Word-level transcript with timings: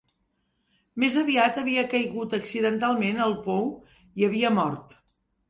Més 1.03 1.17
aviat 1.21 1.59
havia 1.63 1.83
caigut 1.91 2.33
accidentalment 2.39 3.23
al 3.27 3.37
pou 3.45 3.71
i 4.23 4.27
havia 4.31 4.55
mort. 4.59 4.99